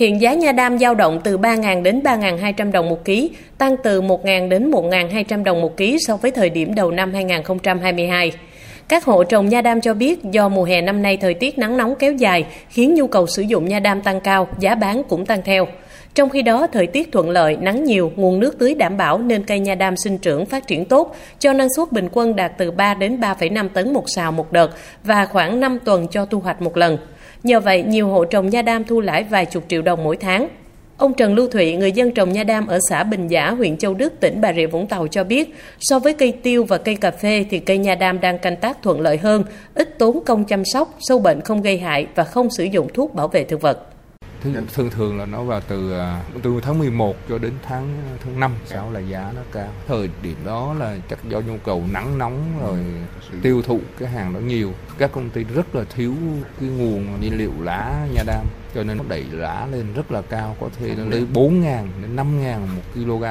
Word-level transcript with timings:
Hiện 0.00 0.20
giá 0.20 0.34
nha 0.34 0.52
đam 0.52 0.78
dao 0.78 0.94
động 0.94 1.20
từ 1.24 1.38
3.000 1.38 1.82
đến 1.82 2.00
3.200 2.04 2.72
đồng 2.72 2.88
một 2.88 3.04
ký, 3.04 3.30
tăng 3.58 3.76
từ 3.82 4.02
1.000 4.02 4.48
đến 4.48 4.70
1.200 4.70 5.44
đồng 5.44 5.60
một 5.60 5.76
ký 5.76 5.98
so 6.06 6.16
với 6.16 6.30
thời 6.30 6.50
điểm 6.50 6.74
đầu 6.74 6.90
năm 6.90 7.12
2022. 7.12 8.32
Các 8.88 9.04
hộ 9.04 9.24
trồng 9.24 9.48
nha 9.48 9.60
đam 9.60 9.80
cho 9.80 9.94
biết 9.94 10.24
do 10.24 10.48
mùa 10.48 10.64
hè 10.64 10.80
năm 10.80 11.02
nay 11.02 11.16
thời 11.16 11.34
tiết 11.34 11.58
nắng 11.58 11.76
nóng 11.76 11.94
kéo 11.98 12.12
dài 12.12 12.44
khiến 12.68 12.94
nhu 12.94 13.06
cầu 13.06 13.26
sử 13.26 13.42
dụng 13.42 13.68
nha 13.68 13.78
đam 13.80 14.02
tăng 14.02 14.20
cao, 14.20 14.48
giá 14.58 14.74
bán 14.74 15.02
cũng 15.08 15.26
tăng 15.26 15.42
theo. 15.44 15.66
Trong 16.14 16.28
khi 16.28 16.42
đó, 16.42 16.66
thời 16.66 16.86
tiết 16.86 17.12
thuận 17.12 17.30
lợi, 17.30 17.56
nắng 17.60 17.84
nhiều, 17.84 18.12
nguồn 18.16 18.40
nước 18.40 18.58
tưới 18.58 18.74
đảm 18.74 18.96
bảo 18.96 19.18
nên 19.18 19.44
cây 19.44 19.58
nha 19.58 19.74
đam 19.74 19.96
sinh 19.96 20.18
trưởng 20.18 20.46
phát 20.46 20.66
triển 20.66 20.84
tốt, 20.84 21.16
cho 21.38 21.52
năng 21.52 21.68
suất 21.76 21.92
bình 21.92 22.08
quân 22.12 22.36
đạt 22.36 22.52
từ 22.58 22.70
3 22.70 22.94
đến 22.94 23.20
3,5 23.20 23.68
tấn 23.68 23.92
một 23.92 24.04
sào 24.06 24.32
một 24.32 24.52
đợt 24.52 24.70
và 25.04 25.26
khoảng 25.26 25.60
5 25.60 25.78
tuần 25.84 26.06
cho 26.10 26.26
thu 26.26 26.40
hoạch 26.40 26.62
một 26.62 26.76
lần. 26.76 26.98
Nhờ 27.42 27.60
vậy, 27.60 27.82
nhiều 27.82 28.08
hộ 28.08 28.24
trồng 28.24 28.50
nha 28.50 28.62
đam 28.62 28.84
thu 28.84 29.00
lãi 29.00 29.24
vài 29.24 29.46
chục 29.46 29.64
triệu 29.68 29.82
đồng 29.82 30.04
mỗi 30.04 30.16
tháng. 30.16 30.48
Ông 30.96 31.14
Trần 31.14 31.34
Lưu 31.34 31.48
Thụy, 31.48 31.76
người 31.76 31.92
dân 31.92 32.10
trồng 32.10 32.32
nha 32.32 32.44
đam 32.44 32.66
ở 32.66 32.78
xã 32.88 33.04
Bình 33.04 33.28
Giả, 33.28 33.50
huyện 33.50 33.76
Châu 33.76 33.94
Đức, 33.94 34.20
tỉnh 34.20 34.40
Bà 34.40 34.52
Rịa 34.52 34.66
Vũng 34.66 34.86
Tàu 34.86 35.06
cho 35.06 35.24
biết, 35.24 35.54
so 35.80 35.98
với 35.98 36.12
cây 36.14 36.32
tiêu 36.32 36.64
và 36.64 36.78
cây 36.78 36.94
cà 36.94 37.10
phê 37.10 37.44
thì 37.50 37.58
cây 37.58 37.78
nha 37.78 37.94
đam 37.94 38.20
đang 38.20 38.38
canh 38.38 38.56
tác 38.56 38.82
thuận 38.82 39.00
lợi 39.00 39.16
hơn, 39.16 39.44
ít 39.74 39.98
tốn 39.98 40.24
công 40.26 40.44
chăm 40.44 40.64
sóc, 40.64 40.94
sâu 41.00 41.18
bệnh 41.18 41.40
không 41.40 41.62
gây 41.62 41.78
hại 41.78 42.06
và 42.14 42.24
không 42.24 42.48
sử 42.50 42.64
dụng 42.64 42.88
thuốc 42.94 43.14
bảo 43.14 43.28
vệ 43.28 43.44
thực 43.44 43.60
vật. 43.60 43.86
Thường 44.74 44.90
thường 44.90 45.18
là 45.18 45.26
nó 45.26 45.42
vào 45.42 45.60
từ 45.68 45.92
à, 45.92 46.22
từ 46.42 46.60
tháng 46.62 46.78
11 46.78 47.16
cho 47.28 47.38
đến 47.38 47.52
tháng 47.62 47.98
tháng 48.24 48.40
5 48.40 48.52
sau 48.66 48.92
là 48.92 49.00
giá 49.00 49.32
nó 49.34 49.40
cao. 49.52 49.68
Thời 49.86 50.10
điểm 50.22 50.36
đó 50.44 50.74
là 50.78 50.96
chắc 51.10 51.18
do 51.28 51.40
nhu 51.40 51.56
cầu 51.64 51.84
nắng 51.92 52.18
nóng 52.18 52.60
rồi 52.62 52.78
tiêu 53.42 53.62
thụ 53.62 53.80
cái 53.98 54.08
hàng 54.08 54.34
đó 54.34 54.40
nhiều. 54.40 54.72
Các 54.98 55.12
công 55.12 55.30
ty 55.30 55.44
rất 55.44 55.74
là 55.74 55.84
thiếu 55.94 56.14
cái 56.60 56.68
nguồn 56.68 57.20
nhiên 57.20 57.38
liệu 57.38 57.52
lá 57.62 58.06
nha 58.14 58.22
đam. 58.26 58.46
Cho 58.74 58.82
nên 58.82 58.96
nó 58.96 59.04
đẩy 59.08 59.24
lá 59.32 59.66
lên 59.72 59.92
rất 59.94 60.12
là 60.12 60.22
cao 60.22 60.56
có 60.60 60.68
thể 60.78 60.94
lên 60.94 61.26
4 61.32 61.60
ngàn 61.60 61.88
đến 62.02 62.16
5 62.16 62.42
ngàn 62.42 62.68
một 62.76 62.82
kg 62.94 63.24